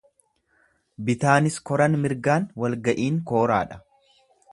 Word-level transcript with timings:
Bitaanis 1.09 1.57
koran 1.71 1.97
mirgaan 2.05 2.47
walga'iin 2.63 3.21
kooraadha. 3.33 3.79